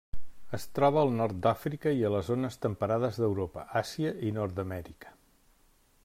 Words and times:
Es 0.57 0.63
troba 0.77 1.01
al 1.01 1.11
nord 1.17 1.35
d'Àfrica 1.45 1.93
i 1.97 2.01
a 2.07 2.09
les 2.15 2.31
zones 2.31 2.57
temperades 2.63 3.19
d'Europa, 3.23 3.65
Àsia 3.83 4.13
i 4.31 4.35
Nord-amèrica. 4.39 5.17